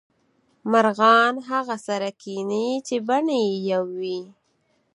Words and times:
مرغان 0.71 1.33
هغه 1.49 1.75
سره 1.87 2.09
کینې 2.21 2.67
چې 2.87 2.95
بڼې 3.07 3.43
یو 3.71 3.83
وې 3.99 4.21